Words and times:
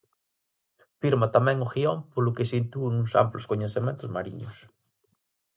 Firma 1.01 1.27
tamén 1.35 1.57
o 1.65 1.71
guión 1.73 1.97
polo 2.13 2.35
que 2.35 2.47
se 2.49 2.55
intúen 2.63 2.93
uns 3.01 3.13
amplos 3.23 3.47
coñecementos 3.51 4.11
mariños. 4.15 4.57